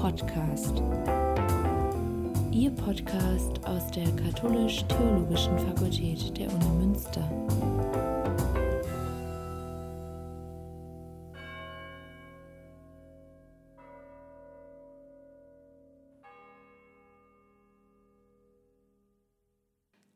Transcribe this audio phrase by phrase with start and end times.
[0.00, 0.82] Podcast.
[2.50, 7.30] Ihr Podcast aus der Katholisch-Theologischen Fakultät der Uni Münster.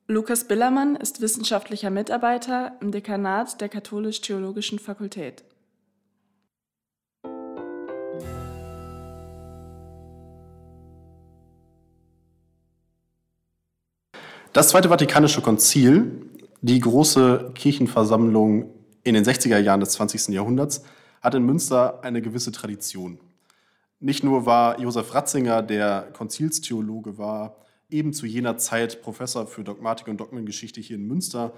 [0.07, 5.45] Lukas Billermann ist wissenschaftlicher Mitarbeiter im Dekanat der Katholisch-Theologischen Fakultät.
[14.55, 16.31] Das Zweite Vatikanische Konzil,
[16.63, 18.71] die große Kirchenversammlung
[19.03, 20.29] in den 60er Jahren des 20.
[20.29, 20.85] Jahrhunderts,
[21.21, 23.19] hat in Münster eine gewisse Tradition.
[23.99, 27.57] Nicht nur war Josef Ratzinger, der Konzilstheologe war,
[27.91, 31.53] eben zu jener Zeit Professor für Dogmatik und Dogmengeschichte hier in Münster,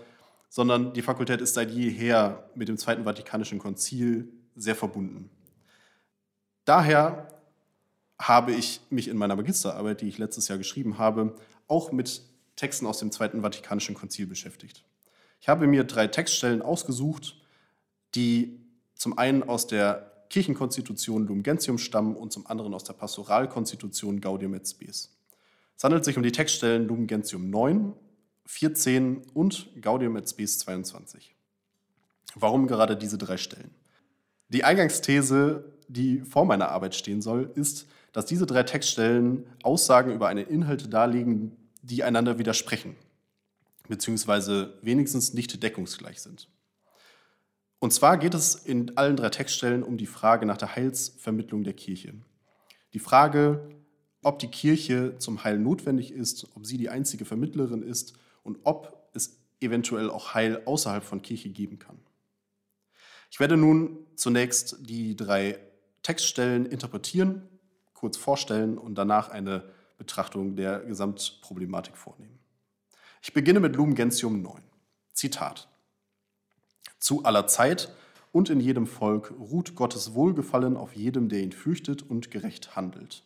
[0.49, 5.29] sondern die Fakultät ist seit jeher mit dem Zweiten Vatikanischen Konzil sehr verbunden.
[6.65, 7.29] Daher
[8.19, 11.35] habe ich mich in meiner Magisterarbeit, die ich letztes Jahr geschrieben habe,
[11.69, 12.23] auch mit
[12.57, 14.85] Texten aus dem Zweiten Vatikanischen Konzil beschäftigt.
[15.41, 17.37] Ich habe mir drei Textstellen ausgesucht,
[18.15, 18.61] die
[18.95, 24.55] zum einen aus der Kirchenkonstitution Lumen Gentium stammen und zum anderen aus der Pastoralkonstitution Gaudium
[24.55, 25.15] et Spes.
[25.77, 27.93] Es handelt sich um die Textstellen Lumen Gentium 9,
[28.47, 31.35] 14 und Gaudium et Spes 22.
[32.35, 33.71] Warum gerade diese drei Stellen?
[34.49, 40.29] Die Eingangsthese, die vor meiner Arbeit stehen soll, ist, dass diese drei Textstellen Aussagen über
[40.29, 42.97] einen Inhalt darlegen, die einander widersprechen,
[43.89, 46.49] beziehungsweise wenigstens nicht deckungsgleich sind.
[47.79, 51.75] Und zwar geht es in allen drei Textstellen um die Frage nach der Heilsvermittlung der
[51.75, 52.15] Kirche.
[52.95, 53.69] Die Frage,
[54.23, 59.11] ob die Kirche zum Heil notwendig ist, ob sie die einzige Vermittlerin ist und ob
[59.13, 61.99] es eventuell auch Heil außerhalb von Kirche geben kann.
[63.31, 65.59] Ich werde nun zunächst die drei
[66.03, 67.43] Textstellen interpretieren,
[67.93, 72.39] kurz vorstellen und danach eine Betrachtung der Gesamtproblematik vornehmen.
[73.23, 74.63] Ich beginne mit Lumen Gentium 9.
[75.13, 75.69] Zitat.
[76.99, 77.93] Zu aller Zeit
[78.33, 83.25] und in jedem Volk ruht Gottes Wohlgefallen auf jedem, der ihn fürchtet und gerecht handelt.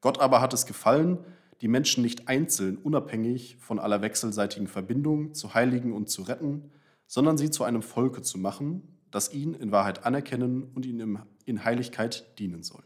[0.00, 1.18] Gott aber hat es gefallen,
[1.60, 6.70] die Menschen nicht einzeln, unabhängig von aller wechselseitigen Verbindung zu heiligen und zu retten,
[7.06, 11.64] sondern sie zu einem Volke zu machen, das ihn in Wahrheit anerkennen und ihm in
[11.64, 12.82] Heiligkeit dienen soll.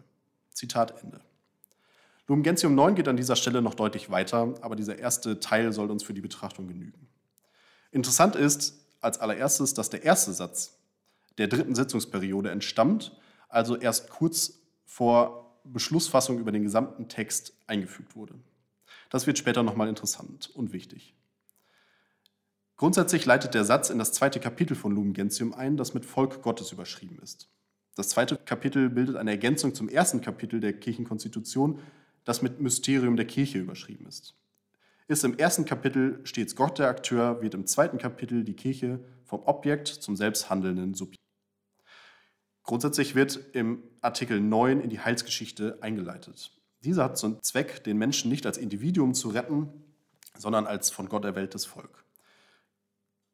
[0.52, 1.20] Zitat Ende.
[2.28, 5.90] Lumen Gentium 9 geht an dieser Stelle noch deutlich weiter, aber dieser erste Teil soll
[5.90, 7.08] uns für die Betrachtung genügen.
[7.90, 10.78] Interessant ist als allererstes, dass der erste Satz
[11.38, 13.16] der dritten Sitzungsperiode entstammt,
[13.48, 18.34] also erst kurz vor Beschlussfassung über den gesamten Text eingefügt wurde.
[19.08, 21.14] Das wird später nochmal interessant und wichtig.
[22.76, 26.42] Grundsätzlich leitet der Satz in das zweite Kapitel von Lumen Gentium ein, das mit Volk
[26.42, 27.48] Gottes überschrieben ist.
[27.94, 31.80] Das zweite Kapitel bildet eine Ergänzung zum ersten Kapitel der Kirchenkonstitution
[32.28, 34.34] das mit Mysterium der Kirche überschrieben ist.
[35.06, 39.40] Ist im ersten Kapitel stets Gott der Akteur, wird im zweiten Kapitel die Kirche vom
[39.44, 41.22] Objekt zum selbsthandelnden Subjekt.
[42.64, 46.52] Grundsätzlich wird im Artikel 9 in die Heilsgeschichte eingeleitet.
[46.84, 49.70] Dieser hat zum Zweck, den Menschen nicht als Individuum zu retten,
[50.36, 52.04] sondern als von Gott erwähltes Volk.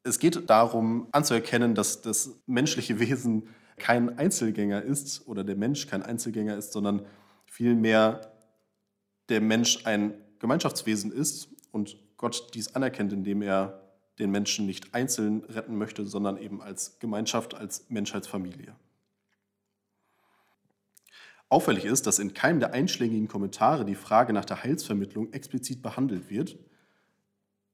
[0.03, 6.01] Es geht darum anzuerkennen, dass das menschliche Wesen kein Einzelgänger ist oder der Mensch kein
[6.01, 7.05] Einzelgänger ist, sondern
[7.45, 8.31] vielmehr
[9.29, 13.81] der Mensch ein Gemeinschaftswesen ist und Gott dies anerkennt, indem er
[14.19, 18.75] den Menschen nicht einzeln retten möchte, sondern eben als Gemeinschaft, als Menschheitsfamilie.
[21.49, 26.29] Auffällig ist, dass in keinem der einschlägigen Kommentare die Frage nach der Heilsvermittlung explizit behandelt
[26.29, 26.57] wird,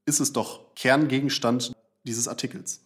[0.06, 1.74] ist es doch Kerngegenstand
[2.04, 2.86] dieses Artikels.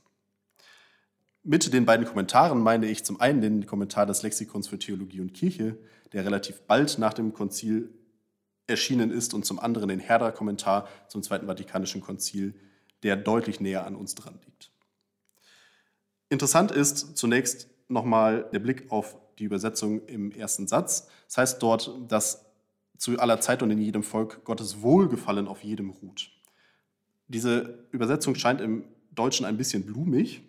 [1.43, 5.33] Mit den beiden Kommentaren meine ich zum einen den Kommentar des Lexikons für Theologie und
[5.33, 5.77] Kirche,
[6.11, 7.93] der relativ bald nach dem Konzil
[8.67, 12.55] erschienen ist und zum anderen den Herder-Kommentar zum Zweiten Vatikanischen Konzil,
[13.03, 14.71] der deutlich näher an uns dran liegt.
[16.29, 21.07] Interessant ist zunächst nochmal der Blick auf die Übersetzung im ersten Satz.
[21.27, 22.45] Das heißt dort, dass
[22.97, 26.31] zu aller Zeit und in jedem Volk Gottes Wohlgefallen auf jedem ruht.
[27.27, 30.41] Diese Übersetzung scheint im Deutschen ein bisschen blumig.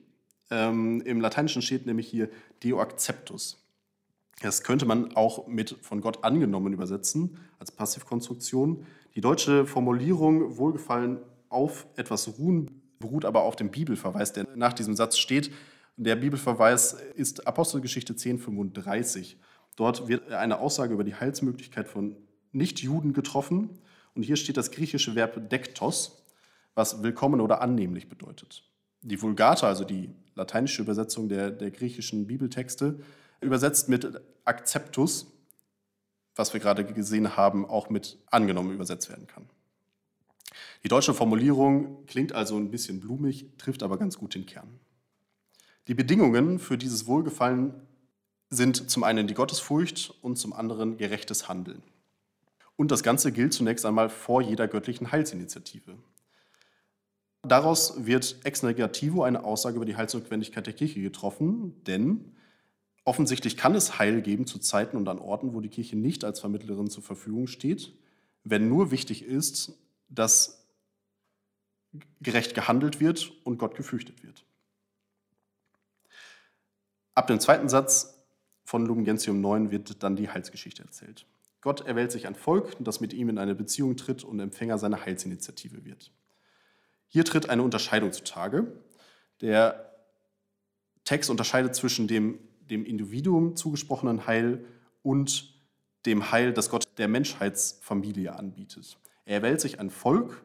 [0.50, 2.30] Ähm, Im Lateinischen steht nämlich hier
[2.62, 3.65] Deo acceptus.
[4.40, 8.84] Das könnte man auch mit von Gott angenommen übersetzen als Passivkonstruktion.
[9.14, 11.18] Die deutsche Formulierung Wohlgefallen
[11.48, 15.50] auf etwas ruhen beruht aber auf dem Bibelverweis, der nach diesem Satz steht.
[15.96, 19.38] Der Bibelverweis ist Apostelgeschichte 1035.
[19.76, 22.16] Dort wird eine Aussage über die Heilsmöglichkeit von
[22.52, 23.78] Nichtjuden getroffen.
[24.14, 26.24] Und hier steht das griechische Verb dektos,
[26.74, 28.64] was willkommen oder annehmlich bedeutet.
[29.02, 33.00] Die Vulgata, also die lateinische Übersetzung der, der griechischen Bibeltexte,
[33.40, 35.26] übersetzt mit Acceptus,
[36.34, 39.48] was wir gerade gesehen haben, auch mit angenommen übersetzt werden kann.
[40.84, 44.78] Die deutsche Formulierung klingt also ein bisschen blumig, trifft aber ganz gut den Kern.
[45.88, 47.74] Die Bedingungen für dieses Wohlgefallen
[48.50, 51.82] sind zum einen die Gottesfurcht und zum anderen gerechtes Handeln.
[52.76, 55.96] Und das Ganze gilt zunächst einmal vor jeder göttlichen Heilsinitiative.
[57.42, 62.35] Daraus wird ex negativo eine Aussage über die Heilsnotwendigkeit der Kirche getroffen, denn
[63.06, 66.40] offensichtlich kann es Heil geben zu Zeiten und an Orten, wo die Kirche nicht als
[66.40, 67.92] Vermittlerin zur Verfügung steht,
[68.44, 69.72] wenn nur wichtig ist,
[70.08, 70.66] dass
[72.20, 74.44] gerecht gehandelt wird und Gott gefürchtet wird.
[77.14, 78.22] Ab dem zweiten Satz
[78.64, 81.26] von Lumen Gentium 9 wird dann die Heilsgeschichte erzählt.
[81.60, 85.06] Gott erwählt sich ein Volk, das mit ihm in eine Beziehung tritt und Empfänger seiner
[85.06, 86.12] Heilsinitiative wird.
[87.06, 88.66] Hier tritt eine Unterscheidung zutage.
[89.40, 89.94] Der
[91.04, 92.38] Text unterscheidet zwischen dem,
[92.70, 94.64] dem Individuum zugesprochenen Heil
[95.02, 95.54] und
[96.04, 98.98] dem Heil, das Gott der Menschheitsfamilie anbietet.
[99.24, 100.44] Er erwählt sich ein Volk,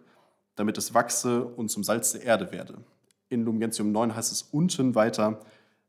[0.55, 2.83] damit es wachse und zum Salz der Erde werde.
[3.29, 5.39] In Lumen Gentium 9 heißt es unten weiter,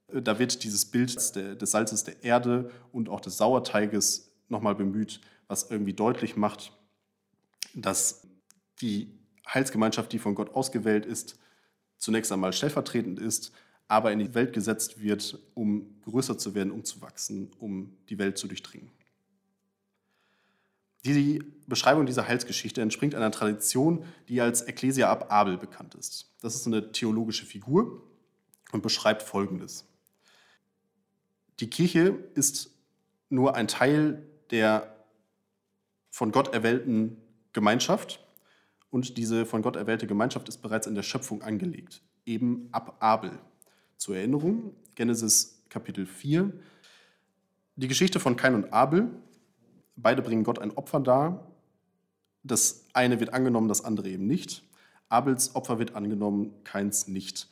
[0.09, 5.21] äh, da wird dieses Bild des Salzes der Erde und auch des Sauerteiges nochmal bemüht,
[5.49, 6.73] was irgendwie deutlich macht,
[7.75, 8.27] dass
[8.81, 11.39] die Heilsgemeinschaft, die von Gott ausgewählt ist,
[11.99, 13.53] zunächst einmal stellvertretend ist,
[13.93, 18.19] aber in die Welt gesetzt wird, um größer zu werden, um zu wachsen, um die
[18.19, 18.91] Welt zu durchdringen.
[21.05, 26.33] Die Beschreibung dieser Heilsgeschichte entspringt einer Tradition, die als Ecclesia ab Abel bekannt ist.
[26.41, 28.03] Das ist eine theologische Figur
[28.73, 29.85] und beschreibt Folgendes.
[31.61, 32.71] Die Kirche ist
[33.29, 35.05] nur ein Teil der
[36.09, 37.19] von Gott erwählten
[37.53, 38.27] Gemeinschaft
[38.89, 43.39] und diese von Gott erwählte Gemeinschaft ist bereits in der Schöpfung angelegt, eben ab Abel.
[44.03, 46.53] Zur Erinnerung, Genesis Kapitel 4,
[47.77, 49.09] die Geschichte von Kain und Abel.
[49.95, 51.53] Beide bringen Gott ein Opfer dar.
[52.43, 54.65] Das eine wird angenommen, das andere eben nicht.
[55.09, 57.49] Abels Opfer wird angenommen, keins nicht.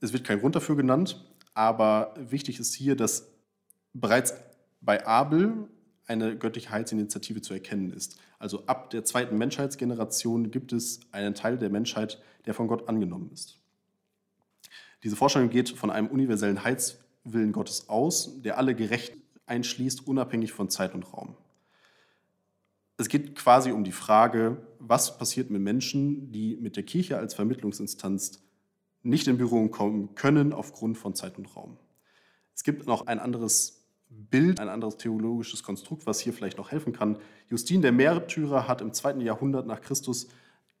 [0.00, 3.32] Es wird kein Grund dafür genannt, aber wichtig ist hier, dass
[3.92, 4.34] bereits
[4.80, 5.68] bei Abel
[6.06, 8.20] eine göttliche Heilsinitiative zu erkennen ist.
[8.38, 13.32] Also ab der zweiten Menschheitsgeneration gibt es einen Teil der Menschheit, der von Gott angenommen
[13.32, 13.58] ist.
[15.02, 19.14] Diese Vorstellung geht von einem universellen Heilswillen Gottes aus, der alle gerecht
[19.46, 21.36] einschließt, unabhängig von Zeit und Raum.
[22.96, 27.34] Es geht quasi um die Frage, was passiert mit Menschen, die mit der Kirche als
[27.34, 28.42] Vermittlungsinstanz
[29.02, 31.76] nicht in Berührung kommen können aufgrund von Zeit und Raum.
[32.54, 36.92] Es gibt noch ein anderes Bild, ein anderes theologisches Konstrukt, was hier vielleicht noch helfen
[36.92, 37.18] kann.
[37.48, 40.28] Justin der Märtyrer hat im zweiten Jahrhundert nach Christus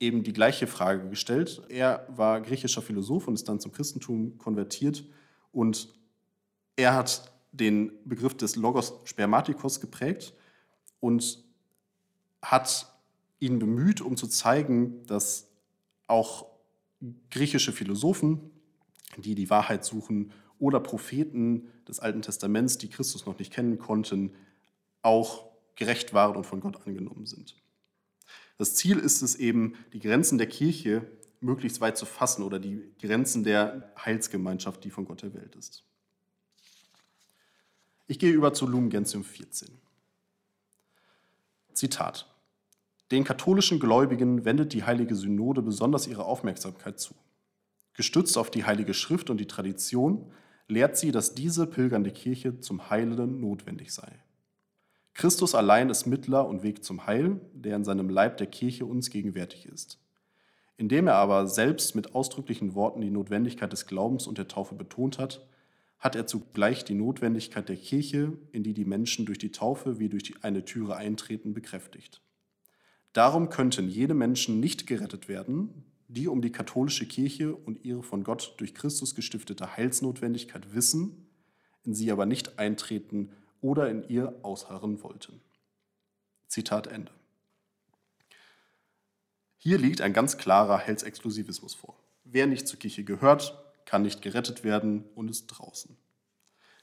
[0.00, 1.62] eben die gleiche Frage gestellt.
[1.68, 5.04] Er war griechischer Philosoph und ist dann zum Christentum konvertiert
[5.52, 5.92] und
[6.76, 10.34] er hat den Begriff des Logos Spermatikos geprägt
[11.00, 11.42] und
[12.42, 12.94] hat
[13.40, 15.48] ihn bemüht, um zu zeigen, dass
[16.06, 16.46] auch
[17.30, 18.50] griechische Philosophen,
[19.16, 24.34] die die Wahrheit suchen oder Propheten des Alten Testaments, die Christus noch nicht kennen konnten,
[25.02, 27.56] auch gerecht waren und von Gott angenommen sind.
[28.58, 31.06] Das Ziel ist es eben, die Grenzen der Kirche
[31.40, 35.84] möglichst weit zu fassen oder die Grenzen der Heilsgemeinschaft, die von Gott erwählt ist.
[38.08, 39.68] Ich gehe über zu Lumen Gentium 14.
[41.72, 42.26] Zitat.
[43.12, 47.14] Den katholischen Gläubigen wendet die Heilige Synode besonders ihre Aufmerksamkeit zu.
[47.94, 50.32] Gestützt auf die Heilige Schrift und die Tradition
[50.66, 54.12] lehrt sie, dass diese pilgernde Kirche zum Heilen notwendig sei.
[55.18, 59.10] Christus allein ist Mittler und Weg zum Heil, der in seinem Leib der Kirche uns
[59.10, 59.98] gegenwärtig ist.
[60.76, 65.18] Indem er aber selbst mit ausdrücklichen Worten die Notwendigkeit des Glaubens und der Taufe betont
[65.18, 65.44] hat,
[65.98, 70.08] hat er zugleich die Notwendigkeit der Kirche, in die die Menschen durch die Taufe wie
[70.08, 72.22] durch eine Türe eintreten, bekräftigt.
[73.12, 78.22] Darum könnten jene Menschen nicht gerettet werden, die um die katholische Kirche und ihre von
[78.22, 81.26] Gott durch Christus gestiftete Heilsnotwendigkeit wissen,
[81.82, 85.40] in sie aber nicht eintreten oder in ihr ausharren wollten.
[86.46, 87.12] Zitat Ende.
[89.56, 91.98] Hier liegt ein ganz klarer Heilsexklusivismus vor.
[92.24, 95.96] Wer nicht zur Kirche gehört, kann nicht gerettet werden und ist draußen.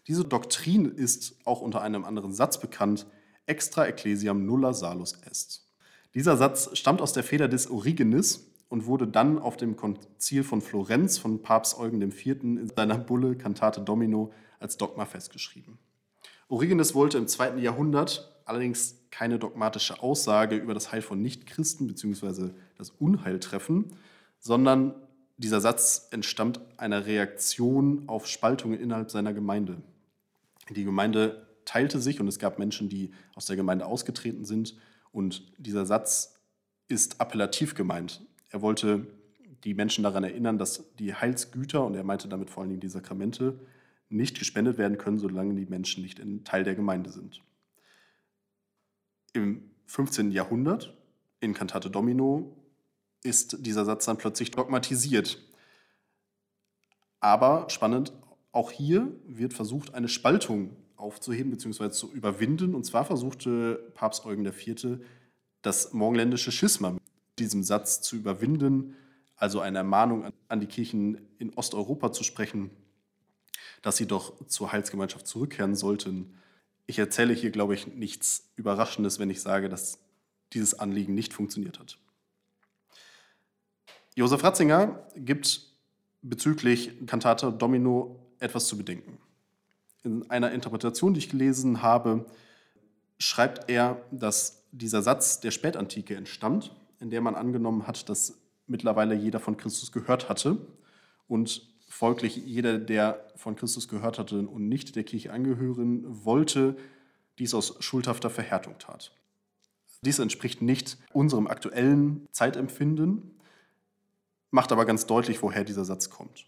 [0.07, 3.05] Diese Doktrin ist auch unter einem anderen Satz bekannt,
[3.45, 5.65] extra ecclesiam nulla salus est.
[6.13, 10.61] Dieser Satz stammt aus der Feder des Origenes, und wurde dann auf dem Konzil von
[10.61, 12.25] Florenz von Papst Eugen IV.
[12.43, 15.77] in seiner Bulle Cantate Domino als Dogma festgeschrieben.
[16.47, 22.51] Origenes wollte im zweiten Jahrhundert allerdings keine dogmatische Aussage über das Heil von Nichtchristen bzw.
[22.77, 23.97] das Unheil treffen,
[24.39, 24.93] sondern
[25.37, 29.81] dieser Satz entstammt einer Reaktion auf Spaltungen innerhalb seiner Gemeinde.
[30.69, 34.75] Die Gemeinde teilte sich und es gab Menschen, die aus der Gemeinde ausgetreten sind.
[35.11, 36.39] Und dieser Satz
[36.87, 38.25] ist appellativ gemeint.
[38.49, 39.07] Er wollte
[39.63, 42.87] die Menschen daran erinnern, dass die Heilsgüter, und er meinte damit vor allen Dingen die
[42.87, 43.59] Sakramente,
[44.15, 47.41] nicht gespendet werden können, solange die Menschen nicht Teil der Gemeinde sind.
[49.33, 50.31] Im 15.
[50.31, 50.95] Jahrhundert,
[51.39, 52.55] in Cantate Domino,
[53.23, 55.43] ist dieser Satz dann plötzlich dogmatisiert.
[57.19, 58.13] Aber spannend,
[58.51, 61.89] auch hier wird versucht, eine Spaltung aufzuheben bzw.
[61.89, 62.73] zu überwinden.
[62.75, 64.99] Und zwar versuchte Papst Eugen IV.
[65.61, 67.01] das morgenländische Schisma mit
[67.39, 68.95] diesem Satz zu überwinden,
[69.35, 72.69] also eine Ermahnung an die Kirchen in Osteuropa zu sprechen,
[73.85, 76.33] dass sie doch zur Heilsgemeinschaft zurückkehren sollten.
[76.87, 79.99] Ich erzähle hier, glaube ich, nichts Überraschendes, wenn ich sage, dass
[80.53, 81.99] dieses Anliegen nicht funktioniert hat.
[84.15, 85.69] Josef Ratzinger gibt
[86.23, 89.19] bezüglich Kantate Domino etwas zu bedenken.
[90.03, 92.25] In einer Interpretation, die ich gelesen habe,
[93.19, 99.13] schreibt er, dass dieser Satz der Spätantike entstammt, in der man angenommen hat, dass mittlerweile
[99.13, 100.57] jeder von Christus gehört hatte
[101.27, 106.75] und folglich jeder, der von Christus gehört hatte und nicht der Kirche angehören wollte,
[107.39, 109.13] dies aus schuldhafter Verhärtung tat.
[110.01, 113.39] Dies entspricht nicht unserem aktuellen Zeitempfinden,
[114.51, 116.45] macht aber ganz deutlich, woher dieser Satz kommt.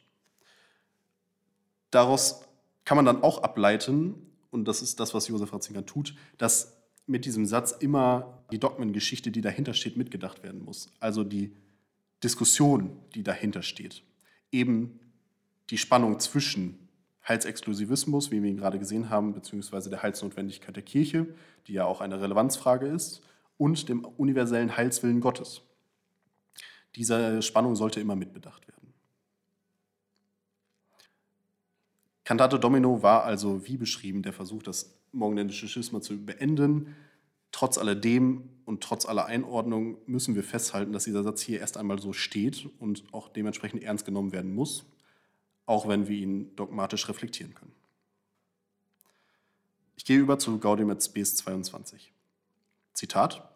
[1.92, 2.42] Daraus
[2.84, 4.16] kann man dann auch ableiten,
[4.52, 9.32] und das ist das, was Josef Ratzinger tut, dass mit diesem Satz immer die Dogmengeschichte,
[9.32, 10.92] die dahinter steht, mitgedacht werden muss.
[11.00, 11.56] Also die
[12.22, 14.04] Diskussion, die dahinter steht.
[14.52, 15.00] Eben
[15.70, 16.88] die Spannung zwischen
[17.28, 21.28] Heilsexklusivismus, wie wir ihn gerade gesehen haben, beziehungsweise der Heilsnotwendigkeit der Kirche,
[21.68, 23.22] die ja auch eine Relevanzfrage ist,
[23.58, 25.62] und dem universellen Heilswillen Gottes.
[26.96, 28.94] Diese Spannung sollte immer mitbedacht werden.
[32.24, 36.96] Cantate Domino war also, wie beschrieben, der Versuch, das morgenländische Schisma zu beenden.
[37.52, 42.00] Trotz alledem und trotz aller Einordnung müssen wir festhalten, dass dieser Satz hier erst einmal
[42.00, 44.86] so steht und auch dementsprechend ernst genommen werden muss,
[45.68, 47.74] auch wenn wir ihn dogmatisch reflektieren können.
[49.96, 52.14] Ich gehe über zu Gaudium et Spes 22.
[52.94, 53.48] Zitat.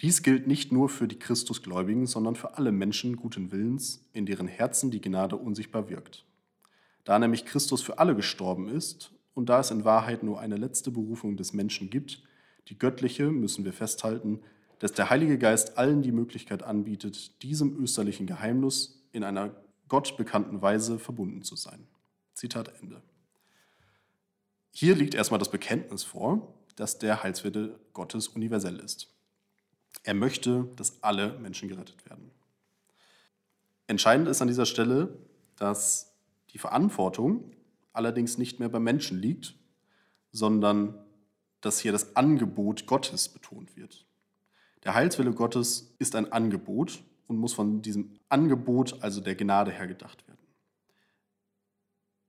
[0.00, 4.48] Dies gilt nicht nur für die Christusgläubigen, sondern für alle Menschen guten Willens, in deren
[4.48, 6.24] Herzen die Gnade unsichtbar wirkt.
[7.04, 10.90] Da nämlich Christus für alle gestorben ist und da es in Wahrheit nur eine letzte
[10.90, 12.22] Berufung des Menschen gibt,
[12.68, 14.40] die göttliche, müssen wir festhalten,
[14.78, 19.54] dass der Heilige Geist allen die Möglichkeit anbietet, diesem österlichen Geheimnis in einer
[19.92, 21.86] Gott bekannten Weise verbunden zu sein.
[22.32, 23.02] Zitat Ende.
[24.70, 29.12] Hier liegt erstmal das Bekenntnis vor, dass der Heilswille Gottes universell ist.
[30.02, 32.30] Er möchte, dass alle Menschen gerettet werden.
[33.86, 35.14] Entscheidend ist an dieser Stelle,
[35.56, 36.14] dass
[36.54, 37.52] die Verantwortung
[37.92, 39.56] allerdings nicht mehr beim Menschen liegt,
[40.30, 41.04] sondern
[41.60, 44.06] dass hier das Angebot Gottes betont wird.
[44.84, 49.86] Der Heilswille Gottes ist ein Angebot und muss von diesem Angebot, also der Gnade her,
[49.86, 50.38] gedacht werden.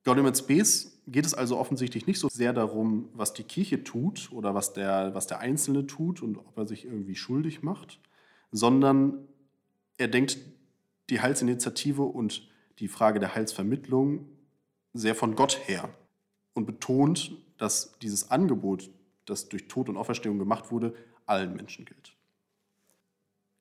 [0.03, 4.31] Gaudium et Spes geht es also offensichtlich nicht so sehr darum, was die Kirche tut
[4.31, 7.99] oder was der, was der Einzelne tut und ob er sich irgendwie schuldig macht,
[8.51, 9.27] sondern
[9.97, 10.37] er denkt
[11.09, 14.27] die Heilsinitiative und die Frage der Heilsvermittlung
[14.93, 15.89] sehr von Gott her
[16.53, 18.89] und betont, dass dieses Angebot,
[19.25, 20.93] das durch Tod und Auferstehung gemacht wurde,
[21.25, 22.12] allen Menschen gilt.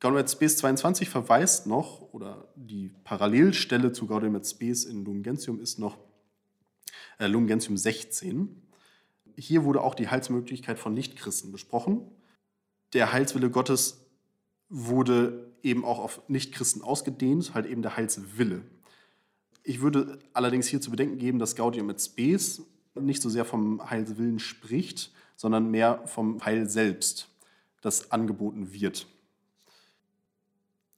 [0.02, 5.22] Gaudium et Spes 22 verweist noch, oder die Parallelstelle zu Gaudium et Spes in Lumen
[5.22, 5.96] Gentium ist noch
[7.20, 8.48] äh, Lumen Gentium 16.
[9.36, 12.02] Hier wurde auch die Heilsmöglichkeit von Nichtchristen besprochen.
[12.94, 14.04] Der Heilswille Gottes
[14.68, 18.62] wurde eben auch auf Nichtchristen ausgedehnt, halt eben der Heilswille.
[19.62, 22.62] Ich würde allerdings hier zu bedenken geben, dass Gaudium et Spes
[22.96, 27.28] nicht so sehr vom Heilswillen spricht, sondern mehr vom Heil selbst,
[27.82, 29.06] das angeboten wird.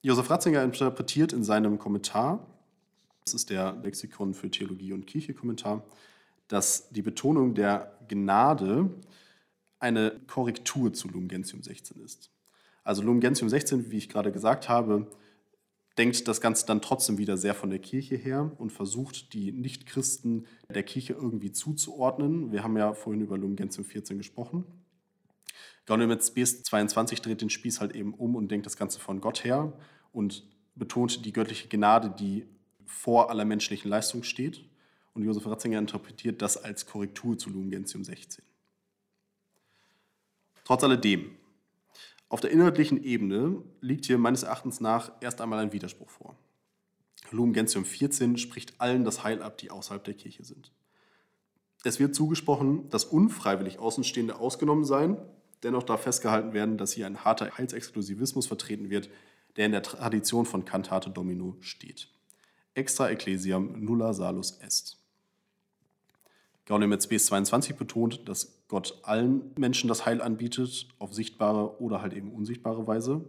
[0.04, 2.46] Josef Ratzinger interpretiert in seinem Kommentar,
[3.24, 5.82] das ist der Lexikon für Theologie und Kirche Kommentar,
[6.46, 8.90] dass die Betonung der Gnade
[9.78, 12.30] eine Korrektur zu Lumen Gentium 16 ist.
[12.82, 15.10] Also Lumen Gentium 16, wie ich gerade gesagt habe,
[15.96, 20.46] denkt das Ganze dann trotzdem wieder sehr von der Kirche her und versucht, die Nichtchristen
[20.68, 22.52] der Kirche irgendwie zuzuordnen.
[22.52, 24.66] Wir haben ja vorhin über Lumen Gentium 14 gesprochen.
[25.86, 29.22] Gaudium et Spes 22 dreht den Spieß halt eben um und denkt das Ganze von
[29.22, 29.72] Gott her
[30.14, 30.44] und
[30.74, 32.46] betont die göttliche Gnade, die
[32.86, 34.64] vor aller menschlichen Leistung steht.
[35.12, 38.42] Und Josef Ratzinger interpretiert das als Korrektur zu Lumen Gentium 16.
[40.64, 41.30] Trotz alledem,
[42.28, 46.36] auf der inhaltlichen Ebene liegt hier meines Erachtens nach erst einmal ein Widerspruch vor.
[47.30, 50.72] Lumen Gentium 14 spricht allen das Heil ab, die außerhalb der Kirche sind.
[51.84, 55.18] Es wird zugesprochen, dass unfreiwillig Außenstehende ausgenommen seien.
[55.62, 59.10] Dennoch darf festgehalten werden, dass hier ein harter Heilsexklusivismus vertreten wird,
[59.56, 62.08] der in der Tradition von Cantate Domino steht.
[62.74, 64.98] Extra ecclesiam nulla salus est.
[66.66, 72.00] Gaudium et Spes 22 betont, dass Gott allen Menschen das Heil anbietet, auf sichtbare oder
[72.00, 73.24] halt eben unsichtbare Weise.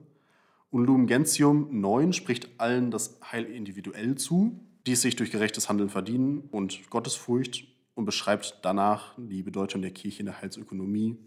[0.72, 5.70] Und Lumen Gentium 9 spricht allen das Heil individuell zu, die es sich durch gerechtes
[5.70, 11.17] Handeln verdienen und Gottesfurcht und beschreibt danach die Bedeutung der Kirche in der Heilsökonomie.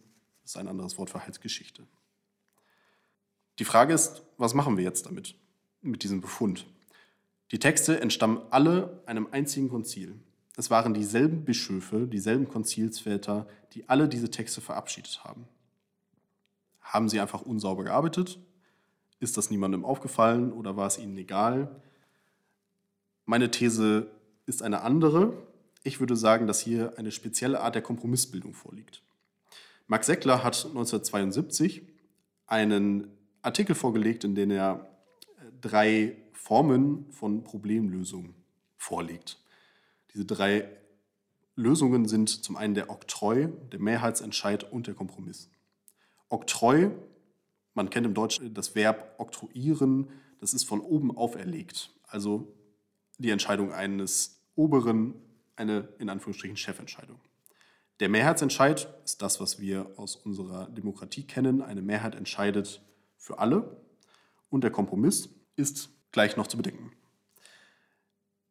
[0.42, 1.86] Das ist ein anderes Wort für Heilsgeschichte.
[3.58, 5.34] Die Frage ist, was machen wir jetzt damit,
[5.82, 6.66] mit diesem Befund?
[7.50, 10.14] Die Texte entstammen alle einem einzigen Konzil.
[10.56, 15.46] Es waren dieselben Bischöfe, dieselben Konzilsväter, die alle diese Texte verabschiedet haben.
[16.80, 18.38] Haben sie einfach unsauber gearbeitet?
[19.20, 21.80] Ist das niemandem aufgefallen oder war es ihnen egal?
[23.24, 24.10] Meine These
[24.46, 25.32] ist eine andere.
[25.82, 29.02] Ich würde sagen, dass hier eine spezielle Art der Kompromissbildung vorliegt.
[29.86, 31.82] Max Seckler hat 1972
[32.46, 34.88] einen Artikel vorgelegt, in dem er
[35.37, 38.35] äh, drei Formen von Problemlösung
[38.76, 39.38] vorlegt.
[40.14, 40.68] Diese drei
[41.57, 45.50] Lösungen sind zum einen der Oktroi, der Mehrheitsentscheid und der Kompromiss.
[46.28, 46.90] Oktroi,
[47.75, 50.09] man kennt im Deutschen das Verb oktroyieren,
[50.40, 51.90] das ist von oben auferlegt.
[52.07, 52.54] Also
[53.18, 55.14] die Entscheidung eines Oberen,
[55.57, 57.21] eine in Anführungsstrichen Chefentscheidung.
[58.00, 61.62] Der Mehrheitsentscheid ist das, was wir aus unserer Demokratie kennen.
[61.62, 62.80] Eine Mehrheit entscheidet
[63.18, 63.76] für alle.
[64.48, 66.92] Und der Kompromiss ist gleich noch zu bedenken.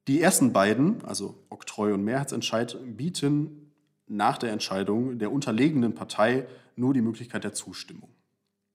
[0.08, 3.74] Die ersten beiden, also Oktroi und Mehrheitsentscheid, bieten
[4.06, 8.10] nach der Entscheidung der unterlegenen Partei nur die Möglichkeit der Zustimmung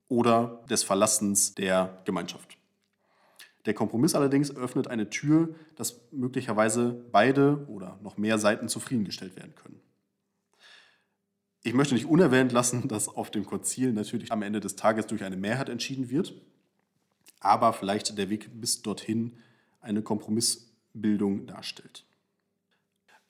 [0.08, 2.58] oder des Verlassens der Gemeinschaft.
[3.64, 9.54] Der Kompromiss allerdings öffnet eine Tür, dass möglicherweise beide oder noch mehr Seiten zufriedengestellt werden
[9.54, 9.80] können.
[11.62, 15.25] Ich möchte nicht unerwähnt lassen, dass auf dem Konzil natürlich am Ende des Tages durch
[15.25, 16.35] eine Mehrheit entschieden wird,
[17.40, 19.33] aber vielleicht der Weg bis dorthin
[19.81, 22.05] eine Kompromissbildung darstellt.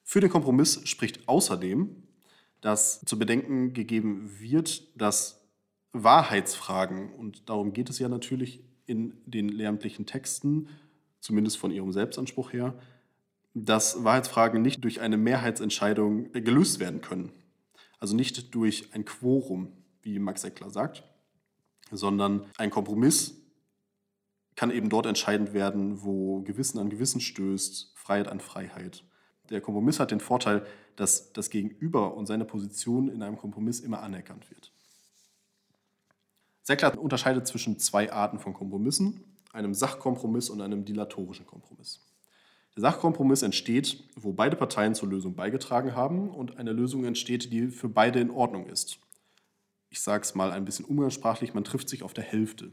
[0.03, 2.03] Für den Kompromiss spricht außerdem,
[2.61, 5.41] dass zu bedenken gegeben wird, dass
[5.93, 10.69] Wahrheitsfragen, und darum geht es ja natürlich in den lehramtlichen Texten,
[11.21, 12.75] zumindest von ihrem Selbstanspruch her,
[13.55, 17.33] dass Wahrheitsfragen nicht durch eine Mehrheitsentscheidung gelöst werden können.
[18.03, 19.69] Also nicht durch ein Quorum,
[20.03, 21.05] wie Max Eckler sagt,
[21.93, 23.37] sondern ein Kompromiss
[24.57, 29.05] kann eben dort entscheidend werden, wo Gewissen an Gewissen stößt, Freiheit an Freiheit.
[29.51, 34.03] Der Kompromiss hat den Vorteil, dass das Gegenüber und seine Position in einem Kompromiss immer
[34.03, 34.73] anerkannt wird.
[36.65, 42.01] Seckler unterscheidet zwischen zwei Arten von Kompromissen, einem Sachkompromiss und einem dilatorischen Kompromiss.
[42.77, 47.69] Der Sachkompromiss entsteht, wo beide Parteien zur Lösung beigetragen haben und eine Lösung entsteht, die
[47.69, 48.99] für beide in Ordnung ist.
[49.91, 52.73] Ich sage es mal ein bisschen umgangssprachlich, man trifft sich auf der Hälfte.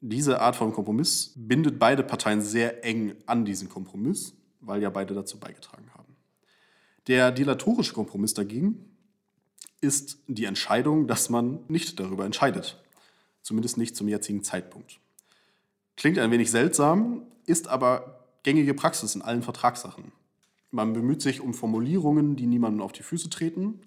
[0.00, 5.14] Diese Art von Kompromiss bindet beide Parteien sehr eng an diesen Kompromiss, weil ja beide
[5.14, 6.16] dazu beigetragen haben.
[7.06, 8.90] Der dilatorische Kompromiss dagegen
[9.80, 12.82] ist die Entscheidung, dass man nicht darüber entscheidet.
[13.42, 14.98] Zumindest nicht zum jetzigen Zeitpunkt.
[15.96, 20.12] Klingt ein wenig seltsam, ist aber gängige Praxis in allen Vertragssachen.
[20.70, 23.80] Man bemüht sich um Formulierungen, die niemandem auf die Füße treten.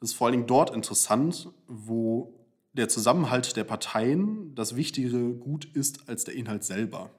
[0.00, 2.34] Das ist vor allen Dingen dort interessant, wo
[2.74, 7.10] der Zusammenhalt der Parteien das wichtigere Gut ist als der Inhalt selber.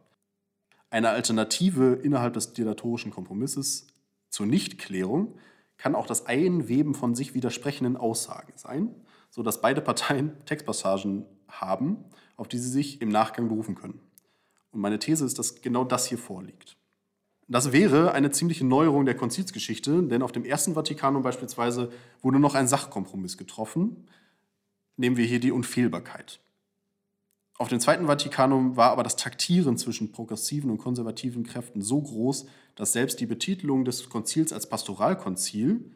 [0.89, 3.87] Eine Alternative innerhalb des dilatorischen Kompromisses
[4.29, 5.35] zur Nichtklärung
[5.77, 8.95] kann auch das Einweben von sich widersprechenden Aussagen sein,
[9.29, 12.03] sodass beide Parteien Textpassagen haben,
[12.35, 13.99] auf die sie sich im Nachgang berufen können.
[14.77, 16.77] Und meine These ist, dass genau das hier vorliegt.
[17.47, 22.53] Das wäre eine ziemliche Neuerung der Konzilsgeschichte, denn auf dem Ersten Vatikanum beispielsweise wurde noch
[22.53, 24.07] ein Sachkompromiss getroffen.
[24.95, 26.39] Nehmen wir hier die Unfehlbarkeit.
[27.57, 32.45] Auf dem Zweiten Vatikanum war aber das Taktieren zwischen progressiven und konservativen Kräften so groß,
[32.75, 35.89] dass selbst die Betitelung des Konzils als Pastoralkonzil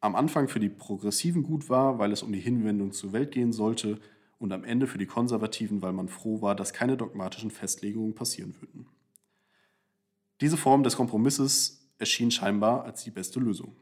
[0.00, 3.52] am Anfang für die Progressiven gut war, weil es um die Hinwendung zur Welt gehen
[3.52, 4.00] sollte,
[4.38, 8.54] und am Ende für die Konservativen, weil man froh war, dass keine dogmatischen Festlegungen passieren
[8.60, 8.86] würden.
[10.40, 13.76] Diese Form des Kompromisses erschien scheinbar als die beste Lösung.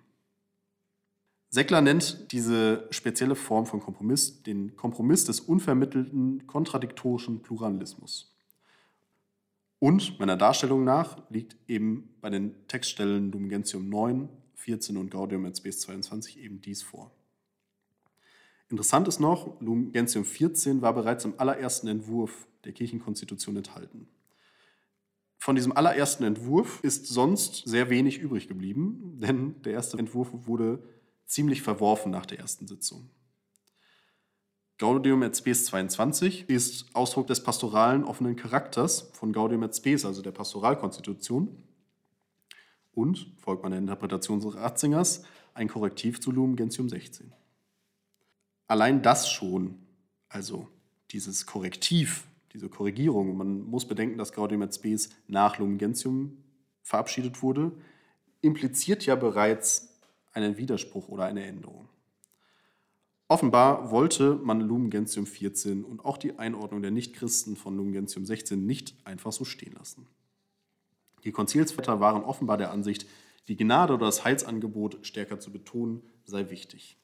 [1.49, 8.35] Seckler nennt diese spezielle Form von Kompromiss den Kompromiss des unvermittelten kontradiktorischen Pluralismus.
[9.79, 15.45] Und meiner Darstellung nach liegt eben bei den Textstellen Dum Gentium 9, 14 und Gaudium
[15.45, 17.16] et Spes 22 eben dies vor.
[18.69, 24.09] Interessant ist noch, Lumen Gentium 14 war bereits im allerersten Entwurf der Kirchenkonstitution enthalten.
[25.39, 30.83] Von diesem allerersten Entwurf ist sonst sehr wenig übrig geblieben, denn der erste Entwurf wurde
[31.27, 33.09] ziemlich verworfen nach der ersten Sitzung.
[34.79, 40.21] Gaudium et Spes 22 ist Ausdruck des pastoralen offenen Charakters von Gaudium et Spes, also
[40.21, 41.63] der Pastoralkonstitution.
[42.93, 45.23] Und, folgt meiner Interpretation Ratzingers,
[45.55, 47.33] ein Korrektiv zu Lumen Gentium 16.
[48.67, 49.79] Allein das schon,
[50.29, 50.69] also
[51.11, 56.39] dieses Korrektiv, diese Korrigierung, man muss bedenken, dass Gaudium et Spes nach Lumen Gentium
[56.83, 57.73] verabschiedet wurde,
[58.41, 60.01] impliziert ja bereits
[60.33, 61.89] einen Widerspruch oder eine Änderung.
[63.29, 68.25] Offenbar wollte man Lumen Gentium 14 und auch die Einordnung der Nichtchristen von Lumen Gentium
[68.25, 70.07] 16 nicht einfach so stehen lassen.
[71.25, 73.07] Die Konzilsväter waren offenbar der Ansicht,
[73.49, 76.97] die Gnade oder das Heilsangebot stärker zu betonen, sei wichtig.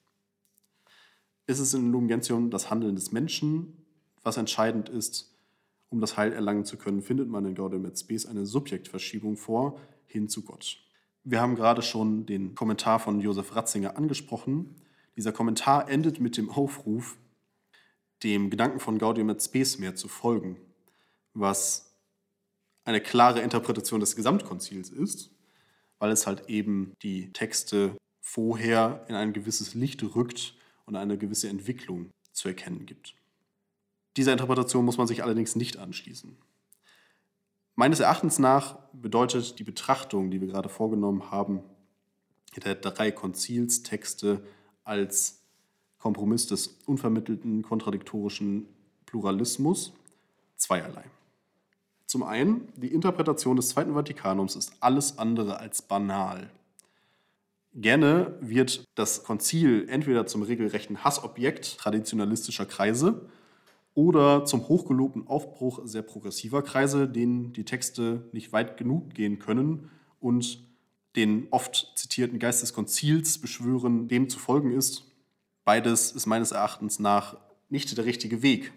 [1.46, 3.84] Ist es in Lumen Gentium das Handeln des Menschen,
[4.22, 5.32] was entscheidend ist,
[5.88, 9.78] um das Heil erlangen zu können, findet man in Gaudium et Spes eine Subjektverschiebung vor,
[10.06, 10.78] hin zu Gott.
[11.24, 14.76] Wir haben gerade schon den Kommentar von Josef Ratzinger angesprochen,
[15.16, 17.18] dieser Kommentar endet mit dem Aufruf,
[18.22, 20.56] dem Gedanken von Gaudium et Spes mehr zu folgen,
[21.34, 21.94] was
[22.84, 25.30] eine klare Interpretation des Gesamtkonzils ist,
[25.98, 30.54] weil es halt eben die Texte vorher in ein gewisses Licht rückt
[30.92, 33.14] und eine gewisse Entwicklung zu erkennen gibt.
[34.16, 36.36] Dieser Interpretation muss man sich allerdings nicht anschließen.
[37.74, 41.62] Meines Erachtens nach bedeutet die Betrachtung, die wir gerade vorgenommen haben,
[42.62, 44.46] der drei Konzilstexte
[44.84, 45.40] als
[45.98, 48.66] Kompromiss des unvermittelten kontradiktorischen
[49.06, 49.94] Pluralismus
[50.56, 51.04] zweierlei.
[52.04, 56.50] Zum einen, die Interpretation des Zweiten Vatikanums ist alles andere als banal.
[57.74, 63.30] Gerne wird das Konzil entweder zum regelrechten Hassobjekt traditionalistischer Kreise
[63.94, 69.90] oder zum hochgelobten Aufbruch sehr progressiver Kreise, denen die Texte nicht weit genug gehen können
[70.20, 70.62] und
[71.16, 75.04] den oft zitierten Geist des Konzils beschwören, dem zu folgen ist.
[75.64, 77.38] Beides ist meines Erachtens nach
[77.70, 78.72] nicht der richtige Weg.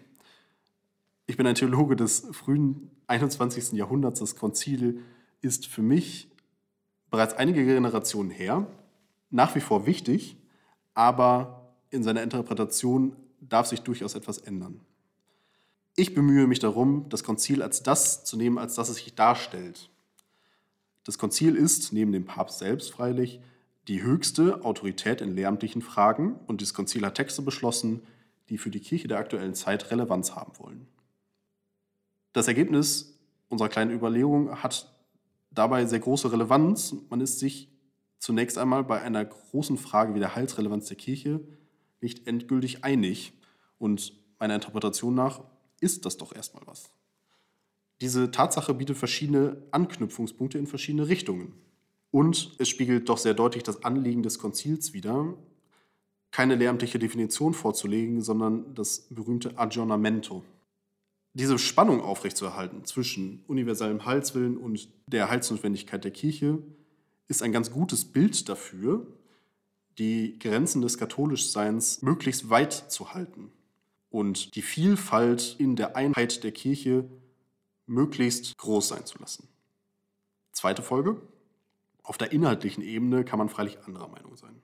[1.26, 3.72] Ich bin ein Theologe des frühen 21.
[3.72, 4.20] Jahrhunderts.
[4.20, 5.02] Das Konzil
[5.42, 6.28] ist für mich
[7.10, 8.66] bereits einige Generationen her,
[9.30, 10.36] nach wie vor wichtig,
[10.94, 14.80] aber in seiner Interpretation darf sich durchaus etwas ändern.
[15.94, 19.90] Ich bemühe mich darum, das Konzil als das zu nehmen, als das es sich darstellt.
[21.04, 23.40] Das Konzil ist, neben dem Papst selbst freilich,
[23.88, 28.02] die höchste Autorität in lehramtlichen Fragen und das Konzil hat Texte beschlossen,
[28.48, 30.86] die für die Kirche der aktuellen Zeit Relevanz haben wollen.
[32.32, 34.92] Das Ergebnis unserer kleinen Überlegung hat
[35.50, 36.94] dabei sehr große Relevanz.
[37.08, 37.68] Man ist sich
[38.18, 41.40] zunächst einmal bei einer großen Frage wie der Heilsrelevanz der Kirche
[42.00, 43.32] nicht endgültig einig.
[43.78, 45.42] Und meiner Interpretation nach
[45.80, 46.90] ist das doch erstmal was.
[48.00, 51.54] Diese Tatsache bietet verschiedene Anknüpfungspunkte in verschiedene Richtungen.
[52.10, 55.34] Und es spiegelt doch sehr deutlich das Anliegen des Konzils wider,
[56.30, 60.44] keine lehramtliche Definition vorzulegen, sondern das berühmte Aggiornamento.
[61.32, 66.58] Diese Spannung aufrechtzuerhalten zwischen universellem Heilswillen und der Heilsnotwendigkeit der Kirche
[67.28, 69.06] ist ein ganz gutes Bild dafür,
[69.98, 73.50] die Grenzen des Katholischseins möglichst weit zu halten
[74.10, 77.08] und die Vielfalt in der Einheit der Kirche
[77.86, 79.48] möglichst groß sein zu lassen.
[80.52, 81.20] Zweite Folge.
[82.02, 84.62] Auf der inhaltlichen Ebene kann man freilich anderer Meinung sein.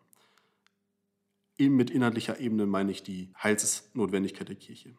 [1.58, 4.96] Mit inhaltlicher Ebene meine ich die Heilsnotwendigkeit der Kirche.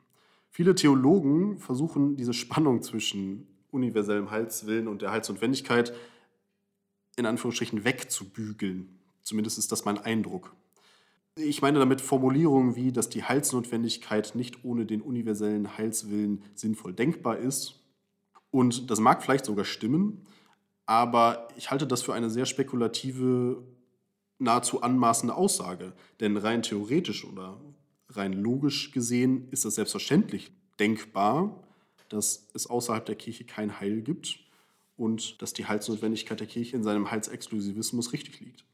[0.49, 5.93] Viele Theologen versuchen diese Spannung zwischen universellem Heilswillen und der Heilsnotwendigkeit
[7.15, 8.99] in Anführungsstrichen wegzubügeln.
[9.21, 10.55] Zumindest ist das mein Eindruck.
[11.35, 17.37] Ich meine damit Formulierungen wie, dass die Heilsnotwendigkeit nicht ohne den universellen Heilswillen sinnvoll denkbar
[17.37, 17.79] ist
[18.51, 20.27] und das mag vielleicht sogar stimmen,
[20.85, 23.63] aber ich halte das für eine sehr spekulative,
[24.37, 25.93] nahezu anmaßende Aussage.
[26.19, 27.59] Denn rein theoretisch oder
[28.09, 31.63] rein logisch gesehen ist es selbstverständlich denkbar,
[32.09, 34.42] dass es außerhalb der Kirche kein Heil gibt
[34.97, 38.65] und dass die Heilsnotwendigkeit der Kirche in seinem Heilsexklusivismus richtig liegt.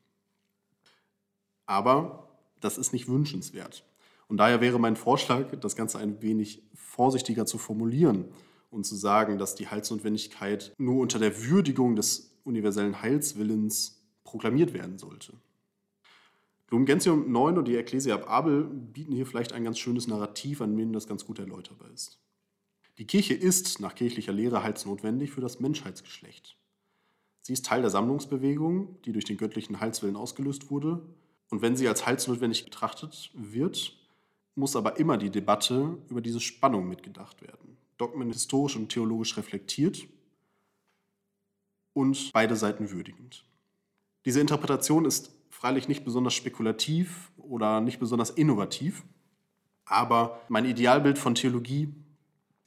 [1.66, 2.30] Aber
[2.60, 3.86] das ist nicht wünschenswert.
[4.28, 8.26] Und daher wäre mein Vorschlag, das Ganze ein wenig vorsichtiger zu formulieren
[8.70, 14.98] und zu sagen, dass die Heilsnotwendigkeit nur unter der Würdigung des universellen Heilswillens proklamiert werden
[14.98, 15.34] sollte.
[16.70, 20.62] Lumen Gentium 9 und die Ecclesia ab Abel bieten hier vielleicht ein ganz schönes Narrativ,
[20.62, 22.20] an dem das ganz gut erläuterbar ist.
[23.00, 26.58] Die Kirche ist nach kirchlicher Lehre heilsnotwendig für das Menschheitsgeschlecht.
[27.40, 31.02] Sie ist Teil der Sammlungsbewegung, die durch den göttlichen Heilswillen ausgelöst wurde.
[31.50, 33.98] Und wenn sie als heilsnotwendig betrachtet wird,
[34.56, 37.78] muss aber immer die Debatte über diese Spannung mitgedacht werden.
[37.98, 40.06] Dogmen historisch und theologisch reflektiert
[41.94, 43.46] und beide Seiten würdigend.
[44.26, 49.04] Diese Interpretation ist freilich nicht besonders spekulativ oder nicht besonders innovativ,
[49.86, 51.94] aber mein Idealbild von Theologie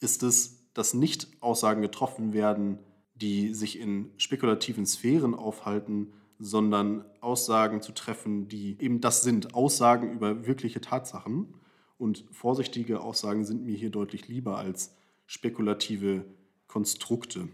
[0.03, 2.79] ist es, dass nicht Aussagen getroffen werden,
[3.15, 10.13] die sich in spekulativen Sphären aufhalten, sondern Aussagen zu treffen, die eben das sind, Aussagen
[10.13, 11.55] über wirkliche Tatsachen.
[11.99, 16.25] Und vorsichtige Aussagen sind mir hier deutlich lieber als spekulative
[16.67, 17.49] Konstrukte.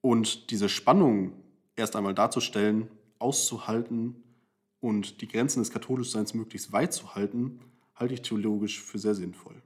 [0.00, 1.34] Und diese Spannung
[1.76, 2.88] erst einmal darzustellen,
[3.20, 4.16] auszuhalten
[4.80, 7.60] und die Grenzen des Katholischseins möglichst weit zu halten,
[7.94, 9.62] halte ich theologisch für sehr sinnvoll.